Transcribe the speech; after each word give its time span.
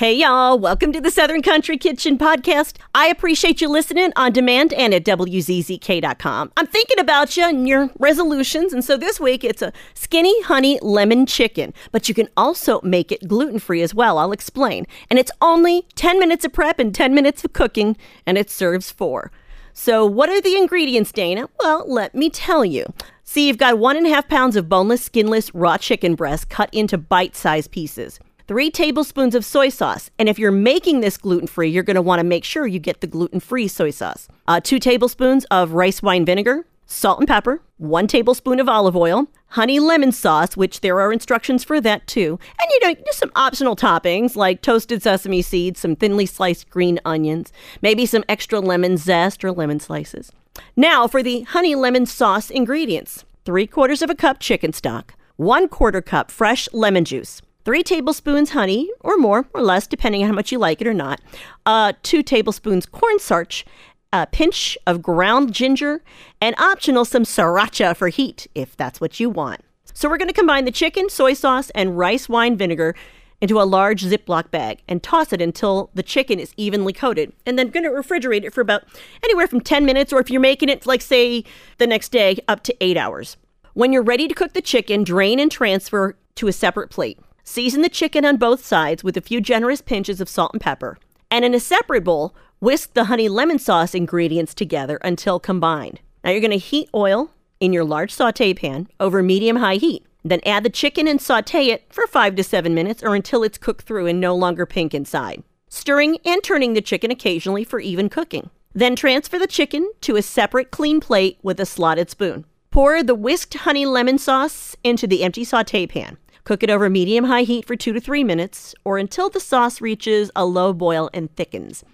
Hey, 0.00 0.14
y'all. 0.14 0.58
Welcome 0.58 0.94
to 0.94 1.00
the 1.02 1.10
Southern 1.10 1.42
Country 1.42 1.76
Kitchen 1.76 2.16
Podcast. 2.16 2.76
I 2.94 3.08
appreciate 3.08 3.60
you 3.60 3.68
listening 3.68 4.14
on 4.16 4.32
demand 4.32 4.72
and 4.72 4.94
at 4.94 5.04
WZZK.com. 5.04 6.52
I'm 6.56 6.66
thinking 6.66 6.98
about 6.98 7.36
you 7.36 7.44
and 7.44 7.68
your 7.68 7.90
resolutions, 7.98 8.72
and 8.72 8.82
so 8.82 8.96
this 8.96 9.20
week 9.20 9.44
it's 9.44 9.60
a 9.60 9.74
skinny 9.92 10.42
honey 10.44 10.78
lemon 10.80 11.26
chicken, 11.26 11.74
but 11.92 12.08
you 12.08 12.14
can 12.14 12.30
also 12.34 12.80
make 12.80 13.12
it 13.12 13.28
gluten 13.28 13.58
free 13.58 13.82
as 13.82 13.94
well. 13.94 14.16
I'll 14.16 14.32
explain. 14.32 14.86
And 15.10 15.18
it's 15.18 15.30
only 15.42 15.86
10 15.96 16.18
minutes 16.18 16.46
of 16.46 16.54
prep 16.54 16.78
and 16.78 16.94
10 16.94 17.14
minutes 17.14 17.44
of 17.44 17.52
cooking, 17.52 17.94
and 18.24 18.38
it 18.38 18.48
serves 18.48 18.90
four. 18.90 19.30
So, 19.74 20.06
what 20.06 20.30
are 20.30 20.40
the 20.40 20.56
ingredients, 20.56 21.12
Dana? 21.12 21.50
Well, 21.62 21.84
let 21.86 22.14
me 22.14 22.30
tell 22.30 22.64
you. 22.64 22.86
See, 23.22 23.46
you've 23.46 23.58
got 23.58 23.78
one 23.78 23.98
and 23.98 24.06
a 24.06 24.10
half 24.10 24.30
pounds 24.30 24.56
of 24.56 24.66
boneless, 24.66 25.02
skinless, 25.02 25.54
raw 25.54 25.76
chicken 25.76 26.14
breast 26.14 26.48
cut 26.48 26.72
into 26.72 26.96
bite 26.96 27.36
sized 27.36 27.70
pieces 27.70 28.18
three 28.50 28.68
tablespoons 28.68 29.36
of 29.36 29.44
soy 29.44 29.68
sauce. 29.68 30.10
And 30.18 30.28
if 30.28 30.36
you're 30.36 30.50
making 30.50 31.02
this 31.02 31.16
gluten 31.16 31.46
free, 31.46 31.70
you're 31.70 31.84
going 31.84 31.94
to 31.94 32.02
want 32.02 32.18
to 32.18 32.24
make 32.24 32.42
sure 32.42 32.66
you 32.66 32.80
get 32.80 33.00
the 33.00 33.06
gluten 33.06 33.38
free 33.38 33.68
soy 33.68 33.90
sauce. 33.90 34.26
Uh, 34.48 34.58
two 34.58 34.80
tablespoons 34.80 35.44
of 35.52 35.70
rice 35.70 36.02
wine 36.02 36.24
vinegar, 36.24 36.66
salt 36.84 37.20
and 37.20 37.28
pepper, 37.28 37.62
one 37.78 38.08
tablespoon 38.08 38.58
of 38.58 38.68
olive 38.68 38.96
oil, 38.96 39.28
honey 39.50 39.78
lemon 39.78 40.10
sauce, 40.10 40.56
which 40.56 40.80
there 40.80 41.00
are 41.00 41.12
instructions 41.12 41.62
for 41.62 41.80
that 41.80 42.04
too, 42.08 42.40
and 42.60 42.68
you 42.72 42.88
know, 42.88 42.94
just 43.06 43.20
some 43.20 43.30
optional 43.36 43.76
toppings 43.76 44.34
like 44.34 44.62
toasted 44.62 45.00
sesame 45.00 45.42
seeds, 45.42 45.78
some 45.78 45.94
thinly 45.94 46.26
sliced 46.26 46.68
green 46.70 46.98
onions, 47.04 47.52
maybe 47.82 48.04
some 48.04 48.24
extra 48.28 48.58
lemon 48.58 48.96
zest 48.96 49.44
or 49.44 49.52
lemon 49.52 49.78
slices. 49.78 50.32
Now 50.74 51.06
for 51.06 51.22
the 51.22 51.42
honey 51.42 51.76
lemon 51.76 52.04
sauce 52.04 52.50
ingredients 52.50 53.24
three 53.44 53.68
quarters 53.68 54.02
of 54.02 54.10
a 54.10 54.16
cup 54.16 54.40
chicken 54.40 54.72
stock, 54.72 55.14
one 55.36 55.68
quarter 55.68 56.02
cup 56.02 56.32
fresh 56.32 56.68
lemon 56.72 57.04
juice, 57.04 57.42
three 57.64 57.82
tablespoons 57.82 58.50
honey 58.50 58.90
or 59.00 59.16
more 59.16 59.46
or 59.54 59.62
less, 59.62 59.86
depending 59.86 60.22
on 60.22 60.28
how 60.28 60.34
much 60.34 60.52
you 60.52 60.58
like 60.58 60.80
it 60.80 60.86
or 60.86 60.94
not, 60.94 61.20
uh, 61.66 61.92
two 62.02 62.22
tablespoons 62.22 62.86
cornstarch, 62.86 63.64
a 64.12 64.26
pinch 64.26 64.76
of 64.86 65.02
ground 65.02 65.52
ginger, 65.52 66.02
and 66.40 66.58
optional 66.58 67.04
some 67.04 67.24
sriracha 67.24 67.96
for 67.96 68.08
heat 68.08 68.46
if 68.54 68.76
that's 68.76 69.00
what 69.00 69.20
you 69.20 69.30
want. 69.30 69.60
So 69.92 70.08
we're 70.08 70.18
going 70.18 70.28
to 70.28 70.34
combine 70.34 70.64
the 70.64 70.70
chicken, 70.70 71.08
soy 71.08 71.34
sauce, 71.34 71.70
and 71.70 71.98
rice 71.98 72.28
wine 72.28 72.56
vinegar 72.56 72.94
into 73.40 73.60
a 73.60 73.64
large 73.64 74.02
Ziploc 74.02 74.50
bag 74.50 74.82
and 74.88 75.02
toss 75.02 75.32
it 75.32 75.40
until 75.40 75.90
the 75.94 76.02
chicken 76.02 76.38
is 76.38 76.52
evenly 76.56 76.92
coated. 76.92 77.32
And 77.46 77.58
then 77.58 77.70
going 77.70 77.84
to 77.84 77.90
refrigerate 77.90 78.44
it 78.44 78.52
for 78.52 78.60
about 78.60 78.84
anywhere 79.22 79.46
from 79.46 79.60
10 79.60 79.84
minutes, 79.84 80.12
or 80.12 80.20
if 80.20 80.30
you're 80.30 80.40
making 80.40 80.68
it 80.68 80.86
like, 80.86 81.02
say, 81.02 81.44
the 81.78 81.86
next 81.86 82.10
day, 82.10 82.38
up 82.48 82.62
to 82.64 82.76
eight 82.80 82.96
hours. 82.96 83.36
When 83.74 83.92
you're 83.92 84.02
ready 84.02 84.28
to 84.28 84.34
cook 84.34 84.52
the 84.52 84.62
chicken, 84.62 85.04
drain 85.04 85.38
and 85.38 85.50
transfer 85.50 86.16
to 86.36 86.48
a 86.48 86.52
separate 86.52 86.90
plate. 86.90 87.18
Season 87.50 87.82
the 87.82 87.88
chicken 87.88 88.24
on 88.24 88.36
both 88.36 88.64
sides 88.64 89.02
with 89.02 89.16
a 89.16 89.20
few 89.20 89.40
generous 89.40 89.80
pinches 89.80 90.20
of 90.20 90.28
salt 90.28 90.52
and 90.52 90.60
pepper. 90.60 90.96
And 91.32 91.44
in 91.44 91.52
a 91.52 91.58
separate 91.58 92.04
bowl, 92.04 92.32
whisk 92.60 92.94
the 92.94 93.06
honey 93.06 93.28
lemon 93.28 93.58
sauce 93.58 93.92
ingredients 93.92 94.54
together 94.54 95.00
until 95.02 95.40
combined. 95.40 95.98
Now 96.22 96.30
you're 96.30 96.40
going 96.40 96.52
to 96.52 96.58
heat 96.58 96.88
oil 96.94 97.32
in 97.58 97.72
your 97.72 97.82
large 97.82 98.12
saute 98.12 98.54
pan 98.54 98.86
over 99.00 99.20
medium 99.20 99.56
high 99.56 99.78
heat. 99.78 100.06
Then 100.22 100.38
add 100.46 100.62
the 100.62 100.70
chicken 100.70 101.08
and 101.08 101.20
saute 101.20 101.70
it 101.70 101.92
for 101.92 102.06
5 102.06 102.36
to 102.36 102.44
7 102.44 102.72
minutes 102.72 103.02
or 103.02 103.16
until 103.16 103.42
it's 103.42 103.58
cooked 103.58 103.84
through 103.84 104.06
and 104.06 104.20
no 104.20 104.36
longer 104.36 104.64
pink 104.64 104.94
inside. 104.94 105.42
Stirring 105.68 106.18
and 106.24 106.44
turning 106.44 106.74
the 106.74 106.80
chicken 106.80 107.10
occasionally 107.10 107.64
for 107.64 107.80
even 107.80 108.08
cooking. 108.08 108.50
Then 108.74 108.94
transfer 108.94 109.40
the 109.40 109.48
chicken 109.48 109.90
to 110.02 110.14
a 110.14 110.22
separate 110.22 110.70
clean 110.70 111.00
plate 111.00 111.40
with 111.42 111.58
a 111.58 111.66
slotted 111.66 112.10
spoon. 112.10 112.44
Pour 112.70 113.02
the 113.02 113.16
whisked 113.16 113.54
honey 113.54 113.86
lemon 113.86 114.18
sauce 114.18 114.76
into 114.84 115.08
the 115.08 115.24
empty 115.24 115.42
saute 115.42 115.88
pan. 115.88 116.16
Cook 116.44 116.62
it 116.62 116.70
over 116.70 116.88
medium 116.88 117.24
high 117.24 117.42
heat 117.42 117.66
for 117.66 117.76
two 117.76 117.92
to 117.92 118.00
three 118.00 118.24
minutes 118.24 118.74
or 118.84 118.98
until 118.98 119.28
the 119.28 119.40
sauce 119.40 119.80
reaches 119.80 120.30
a 120.34 120.44
low 120.44 120.72
boil 120.72 121.10
and 121.12 121.34
thickens. 121.36 121.84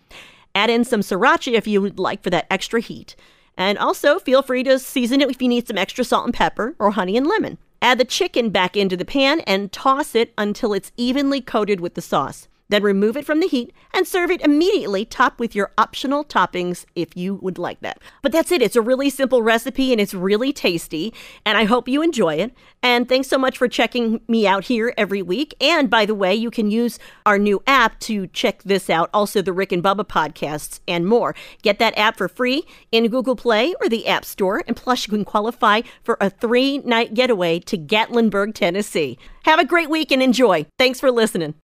Add 0.55 0.71
in 0.71 0.85
some 0.85 1.01
sriracha 1.01 1.53
if 1.53 1.67
you 1.67 1.83
would 1.83 1.99
like 1.99 2.23
for 2.23 2.31
that 2.31 2.47
extra 2.51 2.81
heat. 2.81 3.17
And 3.57 3.79
also 3.79 4.19
feel 4.19 4.43
free 4.43 4.63
to 4.65 4.79
season 4.79 5.21
it 5.21 5.31
if 5.31 5.41
you 5.41 5.49
need 5.49 5.67
some 5.67 5.79
extra 5.79 6.05
salt 6.05 6.27
and 6.27 6.35
pepper 6.35 6.75
or 6.79 6.93
honey 6.93 7.17
and 7.17 7.27
lemon. 7.27 7.59
Add 7.83 7.99
the 7.99 8.05
chicken 8.05 8.51
back 8.51 8.77
into 8.77 8.97
the 8.97 9.05
pan 9.05 9.41
and 9.41 9.73
toss 9.73 10.15
it 10.15 10.33
until 10.39 10.73
it's 10.73 10.93
evenly 10.97 11.41
coated 11.41 11.81
with 11.81 11.95
the 11.95 12.03
sauce. 12.03 12.49
Then 12.69 12.83
remove 12.83 13.17
it 13.17 13.25
from 13.25 13.41
the 13.41 13.47
heat 13.47 13.73
and 13.95 14.07
serve 14.07 14.31
it 14.31 14.41
immediately, 14.41 15.05
topped 15.05 15.39
with 15.39 15.55
your 15.55 15.73
optional 15.79 16.25
toppings 16.25 16.85
if 16.95 17.17
you 17.17 17.37
would 17.37 17.59
like 17.59 17.81
that. 17.81 18.01
But 18.23 18.33
that's 18.33 18.51
it. 18.51 18.63
It's 18.63 18.77
a 18.77 18.83
really 18.83 19.11
simple 19.11 19.43
recipe 19.43 19.93
and 19.93 20.01
it's 20.01 20.15
really 20.15 20.53
tasty. 20.53 21.15
And 21.45 21.57
I 21.57 21.65
hope 21.65 21.89
you 21.89 22.03
enjoy 22.03 22.35
it. 22.37 22.55
And 22.83 23.09
thanks 23.09 23.29
so 23.29 23.39
much 23.39 23.59
for 23.59 23.69
checking 23.69 24.21
me 24.29 24.47
out 24.47 24.65
here 24.65 24.95
every 24.97 25.23
week. 25.23 25.55
And 25.61 25.91
by 25.91 26.07
the 26.07 26.15
way, 26.15 26.35
you 26.35 26.51
can 26.51 26.71
use 26.71 26.99
our 27.25 27.39
new 27.39 27.63
app 27.67 27.99
to 28.01 28.27
check 28.29 28.63
this 28.63 28.89
out, 28.89 29.11
also 29.13 29.43
the 29.43 29.53
Rick 29.53 29.73
and 29.73 29.83
Bubba 29.83 30.07
podcasts 30.07 30.81
and 30.87 31.07
more. 31.07 31.35
Get 31.63 31.79
that 31.79 31.97
app 31.99 32.17
for 32.17 32.29
free 32.29 32.65
in 32.93 33.09
Google 33.09 33.37
Play 33.37 33.75
or 33.81 33.89
the 33.89 34.07
App 34.07 34.25
Store. 34.25 34.63
And 34.67 34.77
plus, 34.77 35.07
you 35.07 35.13
can 35.13 35.25
qualify 35.25 35.83
for 36.03 36.17
a 36.21 36.31
three 36.31 36.79
night 36.79 37.15
getaway 37.15 37.59
to 37.61 37.77
Gatlinburg, 37.77 38.55
Tennessee. 38.55 39.19
Have 39.45 39.59
a 39.59 39.65
great 39.65 39.91
week 39.91 40.11
and 40.11 40.23
enjoy. 40.23 40.67
Thanks 40.79 41.01
for 41.01 41.11
listening. 41.11 41.57